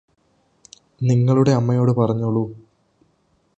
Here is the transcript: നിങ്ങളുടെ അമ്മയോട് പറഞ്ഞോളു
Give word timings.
നിങ്ങളുടെ 1.01 1.51
അമ്മയോട് 1.51 1.91
പറഞ്ഞോളു 1.91 2.43